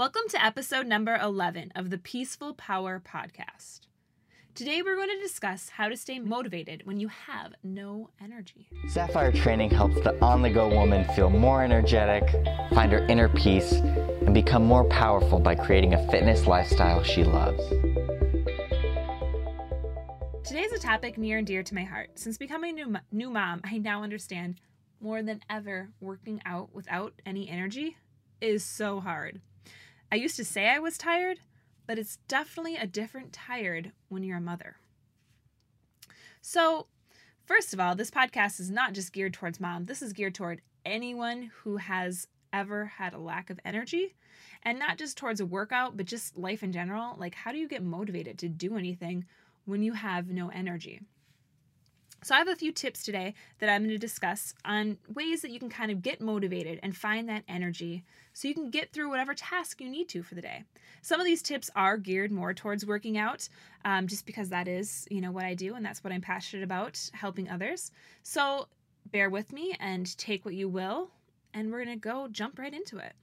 Welcome 0.00 0.30
to 0.30 0.42
episode 0.42 0.86
number 0.86 1.14
11 1.14 1.72
of 1.76 1.90
the 1.90 1.98
Peaceful 1.98 2.54
Power 2.54 3.02
Podcast. 3.06 3.80
Today, 4.54 4.80
we're 4.80 4.96
going 4.96 5.10
to 5.10 5.20
discuss 5.20 5.68
how 5.68 5.90
to 5.90 5.96
stay 5.98 6.18
motivated 6.18 6.86
when 6.86 6.98
you 6.98 7.08
have 7.08 7.52
no 7.62 8.08
energy. 8.18 8.70
Sapphire 8.88 9.30
Training 9.30 9.68
helps 9.68 9.96
the 9.96 10.18
on 10.24 10.40
the 10.40 10.48
go 10.48 10.70
woman 10.70 11.06
feel 11.14 11.28
more 11.28 11.62
energetic, 11.62 12.24
find 12.70 12.90
her 12.92 13.04
inner 13.08 13.28
peace, 13.28 13.72
and 13.72 14.32
become 14.32 14.64
more 14.64 14.84
powerful 14.84 15.38
by 15.38 15.54
creating 15.54 15.92
a 15.92 16.10
fitness 16.10 16.46
lifestyle 16.46 17.02
she 17.02 17.22
loves. 17.22 17.62
Today 20.48 20.62
is 20.62 20.72
a 20.72 20.78
topic 20.78 21.18
near 21.18 21.36
and 21.36 21.46
dear 21.46 21.62
to 21.62 21.74
my 21.74 21.84
heart. 21.84 22.18
Since 22.18 22.38
becoming 22.38 22.70
a 22.70 22.84
new, 22.86 22.96
new 23.12 23.28
mom, 23.28 23.60
I 23.64 23.76
now 23.76 24.02
understand 24.02 24.62
more 24.98 25.22
than 25.22 25.42
ever 25.50 25.90
working 26.00 26.40
out 26.46 26.74
without 26.74 27.20
any 27.26 27.50
energy 27.50 27.98
is 28.40 28.64
so 28.64 29.00
hard. 29.00 29.42
I 30.12 30.16
used 30.16 30.36
to 30.36 30.44
say 30.44 30.68
I 30.68 30.80
was 30.80 30.98
tired, 30.98 31.38
but 31.86 31.98
it's 31.98 32.18
definitely 32.28 32.76
a 32.76 32.86
different 32.86 33.32
tired 33.32 33.92
when 34.08 34.22
you're 34.22 34.38
a 34.38 34.40
mother. 34.40 34.76
So, 36.40 36.86
first 37.44 37.72
of 37.72 37.80
all, 37.80 37.94
this 37.94 38.10
podcast 38.10 38.58
is 38.58 38.70
not 38.70 38.92
just 38.92 39.12
geared 39.12 39.34
towards 39.34 39.60
mom, 39.60 39.86
this 39.86 40.02
is 40.02 40.12
geared 40.12 40.34
toward 40.34 40.62
anyone 40.84 41.50
who 41.62 41.76
has 41.76 42.26
ever 42.52 42.86
had 42.86 43.14
a 43.14 43.18
lack 43.18 43.50
of 43.50 43.60
energy 43.64 44.14
and 44.62 44.78
not 44.78 44.98
just 44.98 45.16
towards 45.16 45.40
a 45.40 45.46
workout, 45.46 45.96
but 45.96 46.06
just 46.06 46.36
life 46.36 46.62
in 46.62 46.72
general. 46.72 47.14
Like, 47.16 47.34
how 47.34 47.52
do 47.52 47.58
you 47.58 47.68
get 47.68 47.82
motivated 47.82 48.38
to 48.38 48.48
do 48.48 48.76
anything 48.76 49.24
when 49.64 49.82
you 49.82 49.92
have 49.92 50.28
no 50.28 50.48
energy? 50.48 51.02
So, 52.22 52.34
I 52.34 52.38
have 52.38 52.48
a 52.48 52.56
few 52.56 52.70
tips 52.70 53.02
today 53.02 53.32
that 53.60 53.70
I'm 53.70 53.82
going 53.82 53.90
to 53.90 53.98
discuss 53.98 54.52
on 54.62 54.98
ways 55.14 55.40
that 55.40 55.50
you 55.50 55.58
can 55.58 55.70
kind 55.70 55.90
of 55.90 56.02
get 56.02 56.20
motivated 56.20 56.78
and 56.82 56.94
find 56.94 57.26
that 57.30 57.44
energy 57.48 58.04
so 58.34 58.46
you 58.46 58.52
can 58.52 58.68
get 58.68 58.92
through 58.92 59.08
whatever 59.08 59.32
task 59.32 59.80
you 59.80 59.88
need 59.88 60.10
to 60.10 60.22
for 60.22 60.34
the 60.34 60.42
day. 60.42 60.64
Some 61.00 61.18
of 61.18 61.24
these 61.24 61.40
tips 61.40 61.70
are 61.74 61.96
geared 61.96 62.30
more 62.30 62.52
towards 62.52 62.84
working 62.84 63.16
out, 63.16 63.48
um, 63.86 64.06
just 64.06 64.26
because 64.26 64.50
that 64.50 64.68
is, 64.68 65.08
you 65.10 65.22
know, 65.22 65.30
what 65.30 65.46
I 65.46 65.54
do 65.54 65.74
and 65.74 65.84
that's 65.84 66.04
what 66.04 66.12
I'm 66.12 66.20
passionate 66.20 66.62
about, 66.62 67.00
helping 67.14 67.48
others. 67.48 67.90
So, 68.22 68.68
bear 69.10 69.30
with 69.30 69.50
me 69.50 69.74
and 69.80 70.16
take 70.18 70.44
what 70.44 70.54
you 70.54 70.68
will, 70.68 71.10
and 71.54 71.72
we're 71.72 71.84
going 71.84 71.96
to 71.96 72.00
go 72.00 72.28
jump 72.28 72.58
right 72.58 72.74
into 72.74 72.98
it. 72.98 73.14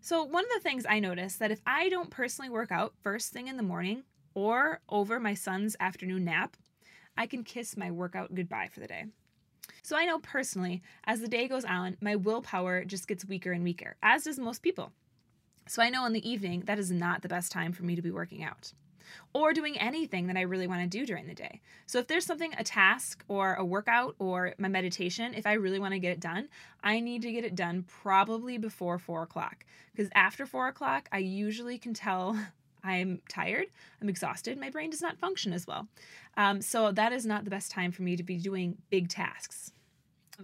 So, 0.00 0.24
one 0.24 0.44
of 0.44 0.50
the 0.54 0.68
things 0.68 0.86
I 0.88 0.98
notice 0.98 1.36
that 1.36 1.52
if 1.52 1.60
I 1.64 1.88
don't 1.88 2.10
personally 2.10 2.50
work 2.50 2.72
out 2.72 2.94
first 3.00 3.32
thing 3.32 3.46
in 3.46 3.56
the 3.56 3.62
morning 3.62 4.02
or 4.34 4.80
over 4.88 5.20
my 5.20 5.34
son's 5.34 5.76
afternoon 5.78 6.24
nap, 6.24 6.56
I 7.20 7.26
can 7.26 7.44
kiss 7.44 7.76
my 7.76 7.90
workout 7.90 8.34
goodbye 8.34 8.70
for 8.72 8.80
the 8.80 8.86
day. 8.86 9.04
So 9.82 9.94
I 9.94 10.06
know 10.06 10.20
personally, 10.20 10.80
as 11.04 11.20
the 11.20 11.28
day 11.28 11.48
goes 11.48 11.66
on, 11.66 11.98
my 12.00 12.16
willpower 12.16 12.82
just 12.82 13.06
gets 13.06 13.26
weaker 13.26 13.52
and 13.52 13.62
weaker, 13.62 13.96
as 14.02 14.24
does 14.24 14.38
most 14.38 14.62
people. 14.62 14.92
So 15.68 15.82
I 15.82 15.90
know 15.90 16.06
in 16.06 16.14
the 16.14 16.26
evening 16.26 16.62
that 16.64 16.78
is 16.78 16.90
not 16.90 17.20
the 17.20 17.28
best 17.28 17.52
time 17.52 17.74
for 17.74 17.82
me 17.82 17.94
to 17.94 18.00
be 18.00 18.10
working 18.10 18.42
out 18.42 18.72
or 19.34 19.52
doing 19.52 19.76
anything 19.78 20.28
that 20.28 20.38
I 20.38 20.42
really 20.42 20.66
want 20.66 20.80
to 20.80 20.98
do 20.98 21.04
during 21.04 21.26
the 21.26 21.34
day. 21.34 21.60
So 21.84 21.98
if 21.98 22.06
there's 22.06 22.24
something, 22.24 22.54
a 22.56 22.64
task 22.64 23.22
or 23.28 23.52
a 23.52 23.64
workout 23.66 24.14
or 24.18 24.54
my 24.56 24.68
meditation, 24.68 25.34
if 25.34 25.46
I 25.46 25.54
really 25.54 25.78
want 25.78 25.92
to 25.92 26.00
get 26.00 26.12
it 26.12 26.20
done, 26.20 26.48
I 26.82 27.00
need 27.00 27.20
to 27.22 27.32
get 27.32 27.44
it 27.44 27.54
done 27.54 27.84
probably 27.86 28.56
before 28.56 28.98
four 28.98 29.24
o'clock. 29.24 29.66
Because 29.92 30.10
after 30.14 30.46
four 30.46 30.68
o'clock, 30.68 31.06
I 31.12 31.18
usually 31.18 31.76
can 31.76 31.92
tell 31.92 32.38
I'm 32.84 33.20
tired, 33.28 33.66
I'm 34.00 34.08
exhausted, 34.08 34.58
my 34.58 34.70
brain 34.70 34.90
does 34.90 35.02
not 35.02 35.18
function 35.18 35.52
as 35.52 35.66
well. 35.66 35.88
Um, 36.36 36.60
so 36.60 36.92
that 36.92 37.12
is 37.12 37.26
not 37.26 37.44
the 37.44 37.50
best 37.50 37.70
time 37.70 37.92
for 37.92 38.02
me 38.02 38.16
to 38.16 38.22
be 38.22 38.36
doing 38.36 38.78
big 38.90 39.08
tasks. 39.08 39.72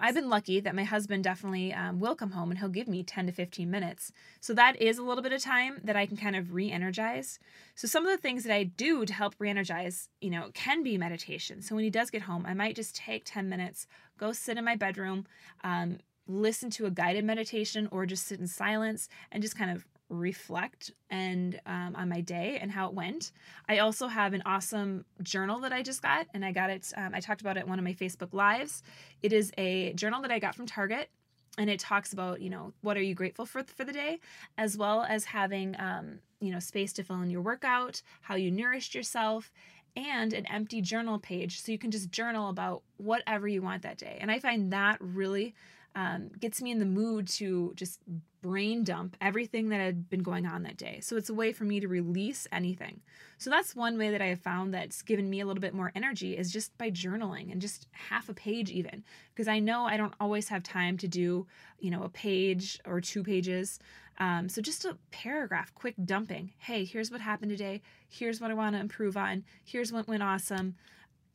I've 0.01 0.15
been 0.15 0.29
lucky 0.29 0.61
that 0.61 0.75
my 0.75 0.85
husband 0.85 1.25
definitely 1.25 1.73
um, 1.73 2.01
will 2.01 2.15
come 2.15 2.33
home 2.33 2.51
and 2.51 2.59
he'll 2.59 2.69
give 2.69 2.89
me 2.89 3.03
10 3.03 3.27
to 3.27 3.33
15 3.33 3.71
minutes. 3.71 4.13
So 4.41 4.53
that 4.55 4.81
is 4.81 4.99
a 4.99 5.03
little 5.03 5.23
bit 5.23 5.33
of 5.33 5.43
time 5.43 5.81
that 5.85 5.97
I 5.97 6.07
can 6.07 6.17
kind 6.17 6.37
of 6.37 6.53
re 6.53 6.71
energize. 6.71 7.39
So 7.75 7.87
some 7.89 8.05
of 8.05 8.11
the 8.11 8.21
things 8.21 8.45
that 8.45 8.55
I 8.55 8.65
do 8.65 9.05
to 9.05 9.13
help 9.13 9.35
re 9.39 9.49
energize, 9.49 10.09
you 10.21 10.31
know, 10.31 10.51
can 10.55 10.83
be 10.83 10.99
meditation. 10.99 11.63
So 11.63 11.75
when 11.75 11.85
he 11.85 11.91
does 11.91 12.11
get 12.11 12.23
home, 12.23 12.45
I 12.47 12.55
might 12.55 12.77
just 12.77 12.97
take 12.97 13.23
10 13.25 13.49
minutes, 13.49 13.87
go 14.19 14.33
sit 14.33 14.59
in 14.59 14.65
my 14.65 14.77
bedroom, 14.77 15.27
um, 15.65 15.99
listen 16.27 16.71
to 16.71 16.87
a 16.87 16.91
guided 16.91 17.25
meditation, 17.25 17.89
or 17.91 18.07
just 18.07 18.27
sit 18.27 18.41
in 18.41 18.47
silence 18.47 19.09
and 19.33 19.43
just 19.43 19.57
kind 19.57 19.71
of 19.71 19.87
reflect 20.09 20.93
and 21.11 21.61
um, 21.67 21.95
on 21.97 22.09
my 22.09 22.21
day 22.21 22.59
and 22.61 22.71
how 22.71 22.89
it 22.89 22.95
went. 22.95 23.33
I 23.69 23.79
also 23.79 24.07
have 24.07 24.35
an 24.35 24.43
awesome 24.47 25.05
journal 25.23 25.61
that 25.61 25.73
I 25.73 25.83
just 25.83 26.03
got, 26.03 26.27
and 26.35 26.45
I 26.45 26.53
got 26.53 26.71
it. 26.71 26.93
Um, 26.97 27.13
I 27.15 27.21
talked 27.21 27.41
about 27.41 27.57
it 27.57 27.67
one 27.67 27.79
of 27.79 27.85
my 27.85 27.95
Facebook 27.95 28.33
lives. 28.33 28.83
It 29.23 29.33
is 29.33 29.53
a 29.59 29.93
journal 29.95 30.23
that 30.23 30.31
I 30.31 30.39
got 30.39 30.55
from 30.55 30.67
Target, 30.67 31.11
and 31.59 31.71
it 31.71 31.81
talks 31.81 32.13
about 32.13 32.41
you 32.41 32.51
know 32.51 32.73
what 32.83 32.97
are 32.97 33.03
you 33.03 33.15
grateful 33.15 33.47
for 33.47 33.63
for 33.65 33.85
the 33.85 33.93
day, 33.93 34.21
as 34.59 34.77
well 34.77 35.03
as 35.03 35.25
having 35.25 35.77
um, 35.79 36.21
you 36.41 36.53
know 36.53 36.61
space 36.61 36.93
to 36.95 37.03
fill 37.03 37.23
in 37.23 37.31
your 37.31 37.43
workout, 37.43 38.03
how 38.23 38.35
you 38.37 38.51
nourished 38.51 38.95
yourself. 38.95 39.51
And 39.99 40.35
an 40.35 40.45
empty 40.53 40.83
journal 40.83 41.19
page 41.19 41.63
so 41.63 41.73
you 41.73 41.79
can 41.79 41.91
just 41.91 42.11
journal 42.11 42.51
about 42.51 42.83
whatever 42.99 43.49
you 43.49 43.63
want 43.63 43.81
that 43.81 43.97
day. 43.97 44.19
And 44.21 44.31
I 44.31 44.39
find 44.39 44.71
that 44.75 44.99
really 45.01 45.55
um, 45.97 46.29
gets 46.39 46.61
me 46.61 46.71
in 46.71 46.79
the 46.79 46.85
mood 46.85 47.27
to 47.27 47.73
just 47.75 48.01
brain 48.43 48.85
dump 48.85 49.17
everything 49.21 49.71
that 49.71 49.81
had 49.81 50.11
been 50.11 50.23
going 50.23 50.47
on 50.47 50.63
that 50.63 50.77
day. 50.77 51.01
So 51.01 51.17
it's 51.17 51.31
a 51.31 51.35
way 51.35 51.53
for 51.53 51.65
me 51.65 51.81
to 51.81 51.89
release 51.89 52.47
anything. 52.53 53.01
So 53.39 53.49
that's 53.49 53.75
one 53.75 53.97
way 53.97 54.11
that 54.11 54.21
I 54.21 54.27
have 54.27 54.41
found 54.41 54.75
that's 54.75 55.01
given 55.01 55.29
me 55.31 55.41
a 55.41 55.47
little 55.47 55.61
bit 55.61 55.73
more 55.73 55.93
energy 55.95 56.37
is 56.37 56.53
just 56.53 56.77
by 56.77 56.91
journaling 56.91 57.51
and 57.51 57.63
just 57.63 57.87
half 57.93 58.29
a 58.29 58.35
page 58.35 58.71
even 58.71 59.03
because 59.35 59.49
I 59.49 59.59
know 59.59 59.87
I 59.87 59.97
don't 59.97 60.13
always 60.21 60.49
have 60.51 60.63
time 60.63 60.99
to 60.99 61.09
do, 61.09 61.47
you 61.79 61.91
know, 61.91 62.03
a 62.03 62.11
page 62.11 62.79
or 62.85 63.01
two 63.01 63.25
pages. 63.25 63.79
Um, 64.19 64.51
so 64.51 64.61
just 64.61 64.85
a 64.85 64.99
paragraph, 65.11 65.75
quick 65.75 65.95
dumping. 66.05 66.53
Hey, 66.59 66.85
here's 66.85 67.11
what 67.11 67.23
happened 67.23 67.51
today. 67.51 67.81
Here's 68.09 68.41
what 68.41 68.51
I 68.51 68.55
want 68.55 68.77
to 68.77 68.81
improve 68.81 69.17
on. 69.17 69.45
Here's 69.65 69.93
what 69.93 70.07
went 70.07 70.23
awesome. 70.23 70.75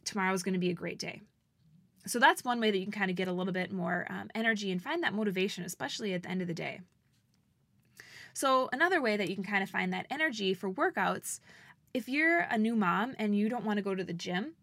Tomorrow 0.05 0.33
is 0.33 0.44
going 0.44 0.53
to 0.53 0.59
be 0.59 0.69
a 0.69 0.75
great 0.75 1.00
day 1.00 1.21
so 2.06 2.19
that's 2.19 2.44
one 2.44 2.59
way 2.59 2.72
that 2.72 2.78
you 2.78 2.85
can 2.85 2.91
kind 2.91 3.12
of 3.12 3.17
get 3.17 3.28
a 3.28 3.34
little 3.34 3.53
bit 3.53 3.72
more 3.72 4.07
um, 4.09 4.29
energy 4.34 4.72
and 4.72 4.81
find 4.81 5.03
that 5.03 5.13
motivation, 5.13 5.63
especially 5.63 6.13
at 6.13 6.23
the 6.23 6.29
end 6.29 6.41
of 6.41 6.47
the 6.47 6.53
day. 6.53 6.81
So, 8.34 8.69
another 8.72 9.01
way 9.01 9.17
that 9.17 9.29
you 9.29 9.35
can 9.35 9.44
kind 9.44 9.62
of 9.62 9.69
find 9.69 9.91
that 9.94 10.07
energy 10.09 10.53
for 10.53 10.72
workouts, 10.72 11.39
if 11.94 12.07
you're 12.07 12.39
a 12.39 12.57
new 12.57 12.75
mom 12.75 13.13
and 13.19 13.35
you 13.35 13.50
don't 13.50 13.66
want 13.66 13.78
to 13.78 13.84
go 13.84 13.94
to 13.94 14.03
the 14.03 14.13
gym, 14.13 14.53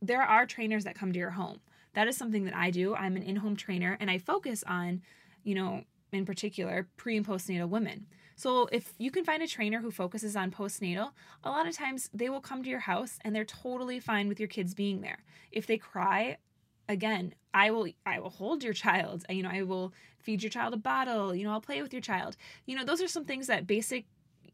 there 0.00 0.22
are 0.22 0.46
trainers 0.46 0.84
that 0.84 0.94
come 0.94 1.12
to 1.12 1.18
your 1.18 1.30
home. 1.30 1.60
That 1.94 2.08
is 2.08 2.16
something 2.16 2.44
that 2.44 2.56
I 2.56 2.70
do. 2.70 2.94
I'm 2.94 3.16
an 3.16 3.22
in 3.22 3.36
home 3.36 3.56
trainer 3.56 3.96
and 4.00 4.10
I 4.10 4.18
focus 4.18 4.64
on, 4.66 5.02
you 5.44 5.54
know, 5.54 5.84
in 6.12 6.24
particular, 6.24 6.88
pre 6.96 7.16
and 7.16 7.26
postnatal 7.26 7.68
women. 7.68 8.06
So 8.36 8.68
if 8.72 8.94
you 8.96 9.10
can 9.10 9.24
find 9.24 9.42
a 9.42 9.46
trainer 9.46 9.80
who 9.80 9.90
focuses 9.90 10.34
on 10.34 10.50
postnatal, 10.50 11.10
a 11.44 11.50
lot 11.50 11.68
of 11.68 11.76
times 11.76 12.08
they 12.14 12.30
will 12.30 12.40
come 12.40 12.62
to 12.62 12.70
your 12.70 12.80
house 12.80 13.18
and 13.22 13.36
they're 13.36 13.44
totally 13.44 14.00
fine 14.00 14.28
with 14.28 14.40
your 14.40 14.48
kids 14.48 14.72
being 14.72 15.02
there. 15.02 15.18
If 15.52 15.66
they 15.66 15.76
cry, 15.76 16.38
again 16.90 17.34
i 17.54 17.70
will 17.70 17.86
i 18.04 18.18
will 18.18 18.30
hold 18.30 18.62
your 18.62 18.72
child. 18.72 19.24
You 19.28 19.42
know 19.42 19.50
i 19.50 19.62
will 19.62 19.92
feed 20.18 20.42
your 20.42 20.50
child 20.50 20.74
a 20.74 20.76
bottle. 20.76 21.34
You 21.34 21.44
know 21.44 21.52
i'll 21.52 21.60
play 21.60 21.80
with 21.82 21.92
your 21.92 22.02
child. 22.02 22.36
You 22.66 22.76
know 22.76 22.84
those 22.84 23.00
are 23.00 23.08
some 23.08 23.24
things 23.24 23.46
that 23.46 23.66
basic 23.66 24.06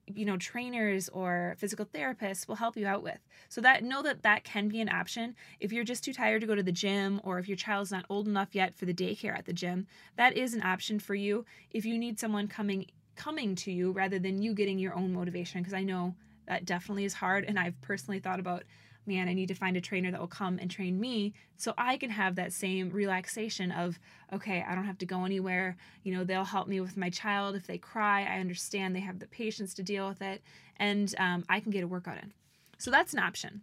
you 0.06 0.24
know 0.24 0.36
trainers 0.36 1.08
or 1.08 1.56
physical 1.58 1.84
therapists 1.84 2.46
will 2.46 2.56
help 2.56 2.76
you 2.76 2.86
out 2.86 3.02
with. 3.02 3.18
So 3.48 3.60
that 3.62 3.82
know 3.82 4.02
that 4.02 4.22
that 4.22 4.44
can 4.44 4.68
be 4.68 4.80
an 4.80 4.88
option. 4.88 5.34
If 5.58 5.72
you're 5.72 5.84
just 5.84 6.04
too 6.04 6.12
tired 6.12 6.42
to 6.42 6.46
go 6.46 6.54
to 6.54 6.62
the 6.62 6.72
gym 6.72 7.20
or 7.24 7.38
if 7.38 7.48
your 7.48 7.56
child's 7.56 7.90
not 7.90 8.06
old 8.08 8.28
enough 8.28 8.54
yet 8.54 8.76
for 8.76 8.84
the 8.84 8.94
daycare 8.94 9.36
at 9.36 9.46
the 9.46 9.52
gym 9.52 9.86
that 10.16 10.36
is 10.36 10.54
an 10.54 10.62
option 10.62 10.98
for 10.98 11.14
you. 11.14 11.44
If 11.70 11.84
you 11.84 11.98
need 11.98 12.20
someone 12.20 12.48
coming 12.48 12.86
coming 13.16 13.54
to 13.56 13.72
you 13.72 13.92
rather 13.92 14.18
than 14.18 14.42
you 14.42 14.54
getting 14.54 14.78
your 14.78 14.94
own 14.94 15.10
motivation 15.12 15.62
because 15.62 15.72
i 15.72 15.82
know 15.82 16.14
that 16.46 16.66
definitely 16.66 17.04
is 17.04 17.14
hard 17.14 17.44
and 17.46 17.58
i've 17.58 17.80
personally 17.80 18.20
thought 18.20 18.38
about 18.38 18.62
man, 19.06 19.28
I 19.28 19.34
need 19.34 19.48
to 19.48 19.54
find 19.54 19.76
a 19.76 19.80
trainer 19.80 20.10
that 20.10 20.20
will 20.20 20.26
come 20.26 20.58
and 20.58 20.70
train 20.70 20.98
me 20.98 21.34
so 21.56 21.74
I 21.76 21.96
can 21.96 22.10
have 22.10 22.34
that 22.36 22.52
same 22.52 22.90
relaxation 22.90 23.70
of, 23.72 23.98
okay, 24.32 24.64
I 24.66 24.74
don't 24.74 24.84
have 24.84 24.98
to 24.98 25.06
go 25.06 25.24
anywhere. 25.24 25.76
You 26.02 26.14
know, 26.14 26.24
they'll 26.24 26.44
help 26.44 26.68
me 26.68 26.80
with 26.80 26.96
my 26.96 27.10
child. 27.10 27.56
If 27.56 27.66
they 27.66 27.78
cry, 27.78 28.22
I 28.22 28.40
understand 28.40 28.94
they 28.94 29.00
have 29.00 29.18
the 29.18 29.26
patience 29.26 29.74
to 29.74 29.82
deal 29.82 30.08
with 30.08 30.22
it, 30.22 30.42
and 30.76 31.14
um, 31.18 31.44
I 31.48 31.60
can 31.60 31.70
get 31.70 31.84
a 31.84 31.88
workout 31.88 32.18
in. 32.18 32.32
So 32.78 32.90
that's 32.90 33.12
an 33.12 33.20
option. 33.20 33.62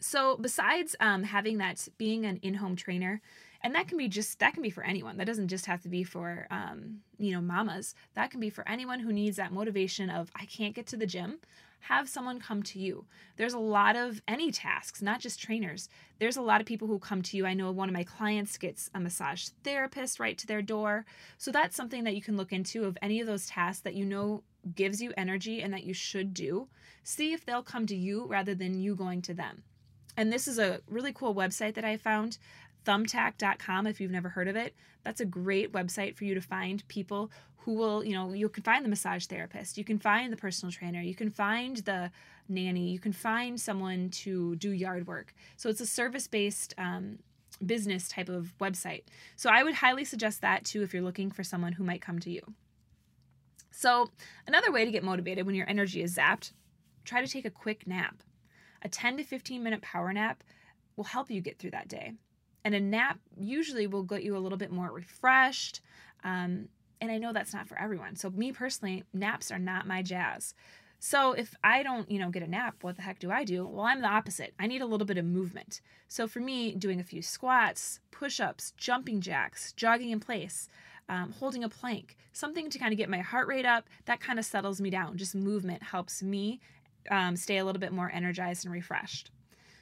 So 0.00 0.36
besides 0.36 0.94
um, 1.00 1.24
having 1.24 1.58
that, 1.58 1.88
being 1.98 2.24
an 2.24 2.38
in-home 2.42 2.76
trainer, 2.76 3.20
and 3.62 3.74
that 3.74 3.88
can 3.88 3.98
be 3.98 4.08
just 4.08 4.38
that 4.38 4.54
can 4.54 4.62
be 4.62 4.70
for 4.70 4.84
anyone 4.84 5.16
that 5.16 5.26
doesn't 5.26 5.48
just 5.48 5.66
have 5.66 5.82
to 5.82 5.88
be 5.88 6.04
for 6.04 6.46
um, 6.50 6.98
you 7.18 7.32
know 7.32 7.40
mamas 7.40 7.94
that 8.14 8.30
can 8.30 8.40
be 8.40 8.50
for 8.50 8.68
anyone 8.68 9.00
who 9.00 9.12
needs 9.12 9.36
that 9.36 9.52
motivation 9.52 10.10
of 10.10 10.30
i 10.36 10.44
can't 10.44 10.74
get 10.74 10.86
to 10.86 10.96
the 10.96 11.06
gym 11.06 11.38
have 11.80 12.08
someone 12.08 12.40
come 12.40 12.62
to 12.64 12.78
you. 12.78 13.06
There's 13.36 13.54
a 13.54 13.58
lot 13.58 13.96
of 13.96 14.20
any 14.28 14.50
tasks, 14.50 15.00
not 15.00 15.20
just 15.20 15.40
trainers. 15.40 15.88
There's 16.18 16.36
a 16.36 16.42
lot 16.42 16.60
of 16.60 16.66
people 16.66 16.88
who 16.88 16.98
come 16.98 17.22
to 17.22 17.36
you. 17.36 17.46
I 17.46 17.54
know 17.54 17.70
one 17.70 17.88
of 17.88 17.94
my 17.94 18.04
clients 18.04 18.58
gets 18.58 18.90
a 18.94 19.00
massage 19.00 19.48
therapist 19.64 20.20
right 20.20 20.36
to 20.38 20.46
their 20.46 20.62
door. 20.62 21.06
So 21.38 21.50
that's 21.50 21.76
something 21.76 22.04
that 22.04 22.14
you 22.14 22.22
can 22.22 22.36
look 22.36 22.52
into 22.52 22.84
of 22.84 22.98
any 23.00 23.20
of 23.20 23.26
those 23.26 23.46
tasks 23.46 23.82
that 23.82 23.94
you 23.94 24.04
know 24.04 24.42
gives 24.74 25.00
you 25.00 25.12
energy 25.16 25.62
and 25.62 25.72
that 25.72 25.84
you 25.84 25.94
should 25.94 26.34
do. 26.34 26.68
See 27.04 27.32
if 27.32 27.46
they'll 27.46 27.62
come 27.62 27.86
to 27.86 27.96
you 27.96 28.26
rather 28.26 28.54
than 28.54 28.80
you 28.80 28.94
going 28.94 29.22
to 29.22 29.34
them. 29.34 29.62
And 30.16 30.32
this 30.32 30.48
is 30.48 30.58
a 30.58 30.80
really 30.88 31.12
cool 31.12 31.34
website 31.34 31.74
that 31.74 31.84
I 31.84 31.96
found 31.96 32.38
thumbtack.com 32.88 33.86
if 33.86 34.00
you've 34.00 34.10
never 34.10 34.30
heard 34.30 34.48
of 34.48 34.56
it. 34.56 34.74
That's 35.04 35.20
a 35.20 35.26
great 35.26 35.72
website 35.72 36.16
for 36.16 36.24
you 36.24 36.34
to 36.34 36.40
find 36.40 36.86
people 36.88 37.30
who 37.58 37.74
will, 37.74 38.02
you 38.02 38.14
know, 38.14 38.32
you 38.32 38.48
can 38.48 38.62
find 38.62 38.82
the 38.82 38.88
massage 38.88 39.26
therapist, 39.26 39.76
you 39.76 39.84
can 39.84 39.98
find 39.98 40.32
the 40.32 40.36
personal 40.38 40.72
trainer, 40.72 41.02
you 41.02 41.14
can 41.14 41.28
find 41.28 41.78
the 41.78 42.10
nanny, 42.48 42.90
you 42.90 42.98
can 42.98 43.12
find 43.12 43.60
someone 43.60 44.08
to 44.08 44.56
do 44.56 44.70
yard 44.70 45.06
work. 45.06 45.34
So 45.56 45.68
it's 45.68 45.82
a 45.82 45.86
service 45.86 46.26
based 46.26 46.72
um, 46.78 47.18
business 47.64 48.08
type 48.08 48.30
of 48.30 48.54
website. 48.58 49.02
So 49.36 49.50
I 49.50 49.62
would 49.62 49.74
highly 49.74 50.06
suggest 50.06 50.40
that 50.40 50.64
too 50.64 50.82
if 50.82 50.94
you're 50.94 51.02
looking 51.02 51.30
for 51.30 51.44
someone 51.44 51.72
who 51.72 51.84
might 51.84 52.00
come 52.00 52.18
to 52.20 52.30
you. 52.30 52.40
So, 53.70 54.10
another 54.46 54.72
way 54.72 54.84
to 54.84 54.90
get 54.90 55.04
motivated 55.04 55.46
when 55.46 55.54
your 55.54 55.68
energy 55.68 56.02
is 56.02 56.16
zapped, 56.16 56.52
try 57.04 57.20
to 57.20 57.30
take 57.30 57.44
a 57.44 57.50
quick 57.50 57.86
nap. 57.86 58.22
A 58.82 58.88
10 58.88 59.18
to 59.18 59.24
15 59.24 59.62
minute 59.62 59.82
power 59.82 60.12
nap 60.12 60.42
will 60.96 61.04
help 61.04 61.30
you 61.30 61.40
get 61.40 61.58
through 61.58 61.70
that 61.72 61.86
day. 61.86 62.14
And 62.68 62.74
a 62.74 62.80
nap 62.80 63.18
usually 63.40 63.86
will 63.86 64.02
get 64.02 64.22
you 64.22 64.36
a 64.36 64.38
little 64.38 64.58
bit 64.58 64.70
more 64.70 64.92
refreshed. 64.92 65.80
Um, 66.22 66.68
and 67.00 67.10
I 67.10 67.16
know 67.16 67.32
that's 67.32 67.54
not 67.54 67.66
for 67.66 67.78
everyone. 67.78 68.14
So, 68.14 68.28
me 68.28 68.52
personally, 68.52 69.04
naps 69.14 69.50
are 69.50 69.58
not 69.58 69.86
my 69.86 70.02
jazz. 70.02 70.52
So 70.98 71.32
if 71.32 71.54
I 71.64 71.82
don't, 71.82 72.10
you 72.10 72.18
know, 72.18 72.28
get 72.28 72.42
a 72.42 72.46
nap, 72.46 72.76
what 72.82 72.96
the 72.96 73.02
heck 73.02 73.20
do 73.20 73.30
I 73.30 73.44
do? 73.44 73.66
Well, 73.66 73.86
I'm 73.86 74.02
the 74.02 74.08
opposite. 74.08 74.52
I 74.60 74.66
need 74.66 74.82
a 74.82 74.86
little 74.86 75.06
bit 75.06 75.16
of 75.16 75.24
movement. 75.24 75.80
So 76.08 76.28
for 76.28 76.40
me, 76.40 76.74
doing 76.74 77.00
a 77.00 77.04
few 77.04 77.22
squats, 77.22 78.00
push-ups, 78.10 78.74
jumping 78.76 79.22
jacks, 79.22 79.72
jogging 79.72 80.10
in 80.10 80.20
place, 80.20 80.68
um, 81.08 81.32
holding 81.32 81.64
a 81.64 81.70
plank, 81.70 82.18
something 82.34 82.68
to 82.68 82.78
kind 82.78 82.92
of 82.92 82.98
get 82.98 83.08
my 83.08 83.20
heart 83.20 83.48
rate 83.48 83.64
up, 83.64 83.88
that 84.04 84.20
kind 84.20 84.38
of 84.38 84.44
settles 84.44 84.78
me 84.78 84.90
down. 84.90 85.16
Just 85.16 85.34
movement 85.34 85.82
helps 85.82 86.22
me 86.22 86.60
um, 87.10 87.34
stay 87.34 87.56
a 87.56 87.64
little 87.64 87.80
bit 87.80 87.94
more 87.94 88.10
energized 88.12 88.66
and 88.66 88.74
refreshed. 88.74 89.30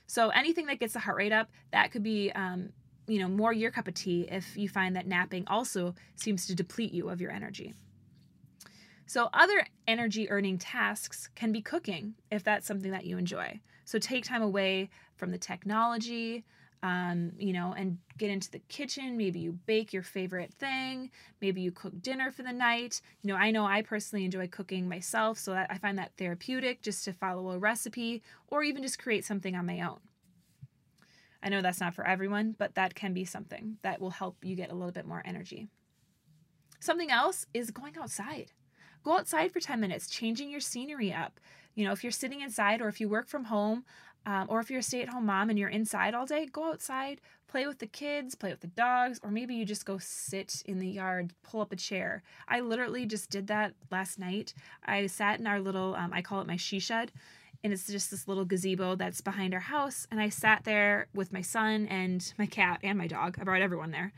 So 0.06 0.30
anything 0.30 0.66
that 0.66 0.78
gets 0.78 0.92
the 0.92 1.00
heart 1.00 1.16
rate 1.16 1.32
up, 1.32 1.50
that 1.72 1.90
could 1.90 2.02
be, 2.02 2.30
um, 2.32 2.70
you 3.06 3.18
know, 3.18 3.28
more 3.28 3.52
your 3.52 3.70
cup 3.70 3.88
of 3.88 3.94
tea 3.94 4.28
if 4.30 4.56
you 4.56 4.68
find 4.68 4.96
that 4.96 5.06
napping 5.06 5.44
also 5.46 5.94
seems 6.16 6.46
to 6.46 6.54
deplete 6.54 6.92
you 6.92 7.08
of 7.08 7.20
your 7.20 7.30
energy. 7.30 7.74
So, 9.08 9.28
other 9.32 9.64
energy 9.86 10.28
earning 10.30 10.58
tasks 10.58 11.28
can 11.36 11.52
be 11.52 11.62
cooking 11.62 12.14
if 12.32 12.42
that's 12.42 12.66
something 12.66 12.90
that 12.90 13.04
you 13.04 13.18
enjoy. 13.18 13.60
So, 13.84 14.00
take 14.00 14.24
time 14.24 14.42
away 14.42 14.90
from 15.14 15.30
the 15.30 15.38
technology, 15.38 16.44
um, 16.86 17.32
you 17.36 17.52
know, 17.52 17.74
and 17.76 17.98
get 18.16 18.30
into 18.30 18.48
the 18.48 18.60
kitchen. 18.60 19.16
Maybe 19.16 19.40
you 19.40 19.52
bake 19.66 19.92
your 19.92 20.04
favorite 20.04 20.54
thing. 20.54 21.10
Maybe 21.40 21.60
you 21.60 21.72
cook 21.72 22.00
dinner 22.00 22.30
for 22.30 22.44
the 22.44 22.52
night. 22.52 23.00
You 23.22 23.28
know, 23.28 23.36
I 23.36 23.50
know 23.50 23.66
I 23.66 23.82
personally 23.82 24.24
enjoy 24.24 24.46
cooking 24.46 24.88
myself, 24.88 25.36
so 25.36 25.50
that 25.50 25.66
I 25.68 25.78
find 25.78 25.98
that 25.98 26.12
therapeutic 26.16 26.82
just 26.82 27.04
to 27.04 27.12
follow 27.12 27.50
a 27.50 27.58
recipe 27.58 28.22
or 28.46 28.62
even 28.62 28.82
just 28.84 29.00
create 29.00 29.24
something 29.24 29.56
on 29.56 29.66
my 29.66 29.80
own. 29.80 29.98
I 31.42 31.48
know 31.48 31.60
that's 31.60 31.80
not 31.80 31.94
for 31.94 32.06
everyone, 32.06 32.54
but 32.56 32.76
that 32.76 32.94
can 32.94 33.12
be 33.12 33.24
something 33.24 33.78
that 33.82 34.00
will 34.00 34.10
help 34.10 34.44
you 34.44 34.54
get 34.54 34.70
a 34.70 34.74
little 34.74 34.92
bit 34.92 35.06
more 35.06 35.22
energy. 35.24 35.68
Something 36.78 37.10
else 37.10 37.46
is 37.52 37.72
going 37.72 37.96
outside. 38.00 38.52
Go 39.02 39.18
outside 39.18 39.50
for 39.50 39.60
10 39.60 39.80
minutes, 39.80 40.08
changing 40.08 40.50
your 40.50 40.60
scenery 40.60 41.12
up. 41.12 41.40
You 41.76 41.84
know, 41.84 41.92
if 41.92 42.02
you're 42.02 42.10
sitting 42.10 42.40
inside 42.40 42.80
or 42.80 42.88
if 42.88 43.00
you 43.00 43.08
work 43.08 43.28
from 43.28 43.44
home, 43.44 43.84
um, 44.26 44.46
or 44.48 44.58
if 44.58 44.70
you're 44.70 44.80
a 44.80 44.82
stay 44.82 45.02
at 45.02 45.08
home 45.10 45.26
mom 45.26 45.50
and 45.50 45.58
you're 45.58 45.68
inside 45.68 46.12
all 46.12 46.26
day, 46.26 46.46
go 46.46 46.72
outside, 46.72 47.20
play 47.46 47.64
with 47.64 47.78
the 47.78 47.86
kids, 47.86 48.34
play 48.34 48.50
with 48.50 48.60
the 48.60 48.66
dogs, 48.66 49.20
or 49.22 49.30
maybe 49.30 49.54
you 49.54 49.64
just 49.64 49.86
go 49.86 49.98
sit 49.98 50.64
in 50.66 50.80
the 50.80 50.88
yard, 50.88 51.32
pull 51.44 51.60
up 51.60 51.70
a 51.70 51.76
chair. 51.76 52.24
I 52.48 52.58
literally 52.58 53.06
just 53.06 53.30
did 53.30 53.46
that 53.46 53.74
last 53.92 54.18
night. 54.18 54.52
I 54.84 55.06
sat 55.06 55.38
in 55.38 55.46
our 55.46 55.60
little, 55.60 55.94
um, 55.94 56.12
I 56.12 56.22
call 56.22 56.40
it 56.40 56.48
my 56.48 56.56
she 56.56 56.80
shed, 56.80 57.12
and 57.62 57.72
it's 57.72 57.86
just 57.86 58.10
this 58.10 58.26
little 58.26 58.44
gazebo 58.44 58.96
that's 58.96 59.20
behind 59.20 59.54
our 59.54 59.60
house. 59.60 60.08
And 60.10 60.20
I 60.20 60.28
sat 60.28 60.64
there 60.64 61.06
with 61.14 61.32
my 61.32 61.40
son 61.40 61.86
and 61.86 62.32
my 62.36 62.46
cat 62.46 62.80
and 62.82 62.98
my 62.98 63.06
dog. 63.06 63.36
I 63.40 63.44
brought 63.44 63.62
everyone 63.62 63.92
there. 63.92 64.12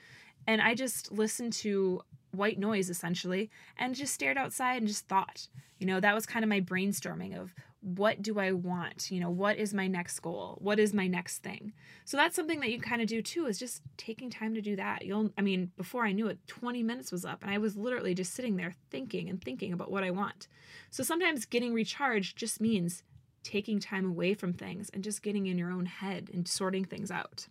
And 0.46 0.62
I 0.62 0.74
just 0.74 1.12
listened 1.12 1.52
to 1.54 2.00
white 2.32 2.58
noise 2.58 2.90
essentially 2.90 3.50
and 3.76 3.94
just 3.94 4.14
stared 4.14 4.38
outside 4.38 4.78
and 4.78 4.88
just 4.88 5.08
thought. 5.08 5.48
You 5.78 5.86
know 5.86 6.00
that 6.00 6.14
was 6.14 6.26
kind 6.26 6.44
of 6.44 6.48
my 6.48 6.60
brainstorming 6.60 7.38
of 7.38 7.54
what 7.80 8.22
do 8.22 8.40
i 8.40 8.50
want? 8.50 9.10
You 9.10 9.20
know 9.20 9.30
what 9.30 9.56
is 9.56 9.72
my 9.72 9.86
next 9.86 10.18
goal? 10.20 10.58
What 10.60 10.78
is 10.80 10.92
my 10.92 11.06
next 11.06 11.38
thing? 11.38 11.72
So 12.04 12.16
that's 12.16 12.34
something 12.34 12.60
that 12.60 12.70
you 12.70 12.80
kind 12.80 13.00
of 13.00 13.08
do 13.08 13.22
too 13.22 13.46
is 13.46 13.58
just 13.58 13.82
taking 13.96 14.30
time 14.30 14.54
to 14.54 14.60
do 14.60 14.76
that. 14.76 15.04
You'll 15.04 15.30
i 15.38 15.42
mean 15.42 15.70
before 15.76 16.04
i 16.04 16.12
knew 16.12 16.26
it 16.26 16.38
20 16.48 16.82
minutes 16.82 17.12
was 17.12 17.24
up 17.24 17.42
and 17.42 17.50
i 17.50 17.58
was 17.58 17.76
literally 17.76 18.14
just 18.14 18.34
sitting 18.34 18.56
there 18.56 18.74
thinking 18.90 19.28
and 19.28 19.42
thinking 19.42 19.72
about 19.72 19.90
what 19.90 20.04
i 20.04 20.10
want. 20.10 20.48
So 20.90 21.02
sometimes 21.02 21.46
getting 21.46 21.72
recharged 21.72 22.36
just 22.36 22.60
means 22.60 23.02
taking 23.44 23.78
time 23.78 24.04
away 24.04 24.34
from 24.34 24.52
things 24.52 24.90
and 24.90 25.04
just 25.04 25.22
getting 25.22 25.46
in 25.46 25.58
your 25.58 25.70
own 25.70 25.86
head 25.86 26.28
and 26.34 26.46
sorting 26.46 26.84
things 26.84 27.10
out. 27.10 27.46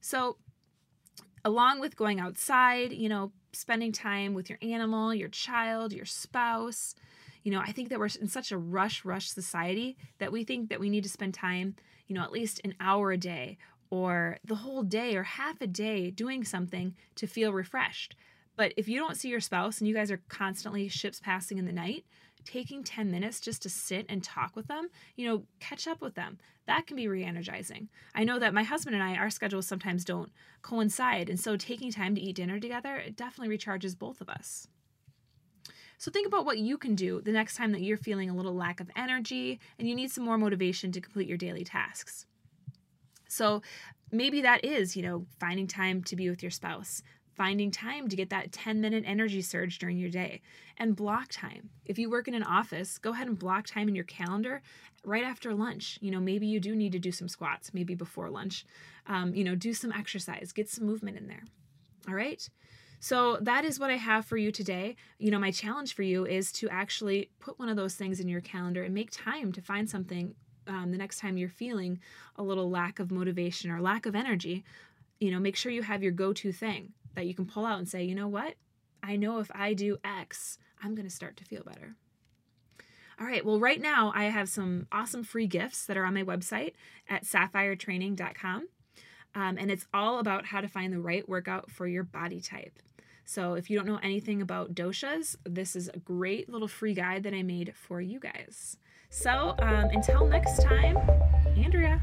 So 0.00 0.36
along 1.44 1.80
with 1.80 1.96
going 1.96 2.20
outside, 2.20 2.92
you 2.92 3.08
know, 3.08 3.32
spending 3.52 3.92
time 3.92 4.34
with 4.34 4.48
your 4.48 4.58
animal, 4.62 5.14
your 5.14 5.28
child, 5.28 5.92
your 5.92 6.06
spouse. 6.06 6.94
You 7.42 7.52
know, 7.52 7.60
I 7.60 7.72
think 7.72 7.90
that 7.90 7.98
we're 7.98 8.08
in 8.20 8.28
such 8.28 8.52
a 8.52 8.58
rush, 8.58 9.04
rush 9.04 9.28
society 9.28 9.96
that 10.18 10.32
we 10.32 10.44
think 10.44 10.70
that 10.70 10.80
we 10.80 10.88
need 10.88 11.04
to 11.04 11.10
spend 11.10 11.34
time, 11.34 11.76
you 12.06 12.14
know, 12.14 12.22
at 12.22 12.32
least 12.32 12.60
an 12.64 12.74
hour 12.80 13.12
a 13.12 13.18
day 13.18 13.58
or 13.90 14.38
the 14.44 14.54
whole 14.54 14.82
day 14.82 15.14
or 15.14 15.22
half 15.22 15.60
a 15.60 15.66
day 15.66 16.10
doing 16.10 16.44
something 16.44 16.94
to 17.16 17.26
feel 17.26 17.52
refreshed. 17.52 18.16
But 18.56 18.72
if 18.76 18.88
you 18.88 18.98
don't 18.98 19.16
see 19.16 19.28
your 19.28 19.40
spouse 19.40 19.78
and 19.78 19.88
you 19.88 19.94
guys 19.94 20.10
are 20.10 20.22
constantly 20.28 20.88
ships 20.88 21.20
passing 21.20 21.58
in 21.58 21.66
the 21.66 21.72
night, 21.72 22.04
taking 22.44 22.84
10 22.84 23.10
minutes 23.10 23.40
just 23.40 23.62
to 23.62 23.68
sit 23.68 24.06
and 24.08 24.22
talk 24.22 24.54
with 24.56 24.66
them, 24.66 24.88
you 25.16 25.26
know, 25.26 25.44
catch 25.60 25.86
up 25.86 26.00
with 26.00 26.14
them, 26.14 26.38
that 26.66 26.86
can 26.86 26.96
be 26.96 27.08
re 27.08 27.24
energizing. 27.24 27.88
I 28.14 28.24
know 28.24 28.38
that 28.38 28.54
my 28.54 28.62
husband 28.62 28.94
and 28.94 29.02
I, 29.02 29.16
our 29.16 29.30
schedules 29.30 29.66
sometimes 29.66 30.04
don't 30.04 30.32
coincide. 30.62 31.28
And 31.28 31.38
so 31.38 31.56
taking 31.56 31.90
time 31.90 32.14
to 32.14 32.20
eat 32.20 32.36
dinner 32.36 32.58
together, 32.58 32.96
it 32.96 33.16
definitely 33.16 33.56
recharges 33.56 33.98
both 33.98 34.20
of 34.20 34.28
us. 34.28 34.68
So 35.98 36.10
think 36.10 36.26
about 36.26 36.44
what 36.44 36.58
you 36.58 36.76
can 36.76 36.94
do 36.94 37.20
the 37.20 37.32
next 37.32 37.56
time 37.56 37.72
that 37.72 37.82
you're 37.82 37.96
feeling 37.96 38.28
a 38.28 38.34
little 38.34 38.54
lack 38.54 38.80
of 38.80 38.90
energy 38.96 39.60
and 39.78 39.88
you 39.88 39.94
need 39.94 40.10
some 40.10 40.24
more 40.24 40.38
motivation 40.38 40.92
to 40.92 41.00
complete 41.00 41.28
your 41.28 41.38
daily 41.38 41.64
tasks. 41.64 42.26
So 43.28 43.62
maybe 44.10 44.42
that 44.42 44.64
is, 44.64 44.96
you 44.96 45.02
know, 45.02 45.26
finding 45.40 45.66
time 45.66 46.02
to 46.04 46.16
be 46.16 46.28
with 46.28 46.42
your 46.42 46.50
spouse, 46.50 47.02
finding 47.34 47.70
time 47.70 48.08
to 48.08 48.16
get 48.16 48.30
that 48.30 48.52
10 48.52 48.80
minute 48.80 49.04
energy 49.06 49.42
surge 49.42 49.78
during 49.78 49.98
your 49.98 50.10
day 50.10 50.40
and 50.78 50.96
block 50.96 51.26
time. 51.30 51.70
If 51.84 51.98
you 51.98 52.10
work 52.10 52.28
in 52.28 52.34
an 52.34 52.42
office, 52.42 52.98
go 52.98 53.10
ahead 53.10 53.26
and 53.26 53.38
block 53.38 53.66
time 53.66 53.88
in 53.88 53.94
your 53.94 54.04
calendar 54.04 54.62
right 55.04 55.24
after 55.24 55.54
lunch. 55.54 55.98
You 56.00 56.10
know, 56.10 56.20
maybe 56.20 56.46
you 56.46 56.60
do 56.60 56.74
need 56.74 56.92
to 56.92 56.98
do 56.98 57.12
some 57.12 57.28
squats, 57.28 57.74
maybe 57.74 57.94
before 57.94 58.30
lunch. 58.30 58.64
Um, 59.06 59.34
you 59.34 59.44
know, 59.44 59.54
do 59.54 59.74
some 59.74 59.92
exercise, 59.92 60.52
get 60.52 60.68
some 60.68 60.86
movement 60.86 61.18
in 61.18 61.26
there. 61.26 61.42
All 62.08 62.14
right. 62.14 62.48
So 63.00 63.36
that 63.42 63.64
is 63.64 63.78
what 63.78 63.90
I 63.90 63.96
have 63.96 64.24
for 64.24 64.36
you 64.36 64.50
today. 64.50 64.96
You 65.18 65.30
know, 65.30 65.38
my 65.38 65.50
challenge 65.50 65.94
for 65.94 66.02
you 66.02 66.24
is 66.24 66.50
to 66.52 66.68
actually 66.70 67.30
put 67.38 67.58
one 67.58 67.68
of 67.68 67.76
those 67.76 67.94
things 67.94 68.18
in 68.18 68.28
your 68.28 68.40
calendar 68.40 68.82
and 68.82 68.94
make 68.94 69.10
time 69.10 69.52
to 69.52 69.60
find 69.60 69.90
something 69.90 70.34
um, 70.66 70.90
the 70.90 70.96
next 70.96 71.18
time 71.18 71.36
you're 71.36 71.50
feeling 71.50 72.00
a 72.36 72.42
little 72.42 72.70
lack 72.70 72.98
of 72.98 73.10
motivation 73.10 73.70
or 73.70 73.82
lack 73.82 74.06
of 74.06 74.14
energy. 74.14 74.64
You 75.20 75.30
know, 75.30 75.38
make 75.38 75.56
sure 75.56 75.70
you 75.70 75.82
have 75.82 76.02
your 76.02 76.12
go 76.12 76.32
to 76.32 76.50
thing 76.50 76.94
that 77.14 77.26
you 77.26 77.34
can 77.34 77.46
pull 77.46 77.66
out 77.66 77.78
and 77.78 77.88
say, 77.88 78.04
you 78.04 78.14
know 78.14 78.28
what? 78.28 78.54
I 79.02 79.16
know 79.16 79.38
if 79.38 79.50
I 79.54 79.74
do 79.74 79.98
X, 80.04 80.58
I'm 80.82 80.94
going 80.94 81.08
to 81.08 81.14
start 81.14 81.36
to 81.38 81.44
feel 81.44 81.62
better. 81.62 81.96
All 83.20 83.26
right, 83.26 83.44
well, 83.44 83.60
right 83.60 83.80
now 83.80 84.12
I 84.14 84.24
have 84.24 84.48
some 84.48 84.88
awesome 84.90 85.22
free 85.22 85.46
gifts 85.46 85.86
that 85.86 85.96
are 85.96 86.04
on 86.04 86.14
my 86.14 86.24
website 86.24 86.72
at 87.08 87.24
sapphiretraining.com. 87.24 88.68
Um, 89.36 89.58
and 89.58 89.70
it's 89.70 89.86
all 89.92 90.18
about 90.18 90.46
how 90.46 90.60
to 90.60 90.68
find 90.68 90.92
the 90.92 91.00
right 91.00 91.28
workout 91.28 91.70
for 91.70 91.86
your 91.86 92.04
body 92.04 92.40
type. 92.40 92.78
So, 93.24 93.54
if 93.54 93.70
you 93.70 93.76
don't 93.76 93.86
know 93.86 94.00
anything 94.02 94.42
about 94.42 94.74
doshas, 94.74 95.36
this 95.44 95.74
is 95.74 95.88
a 95.88 95.98
great 95.98 96.48
little 96.48 96.68
free 96.68 96.92
guide 96.92 97.22
that 97.22 97.32
I 97.32 97.42
made 97.42 97.74
for 97.74 98.00
you 98.00 98.20
guys. 98.20 98.76
So, 99.08 99.54
um, 99.60 99.88
until 99.92 100.26
next 100.26 100.62
time, 100.62 100.98
Andrea. 101.56 102.00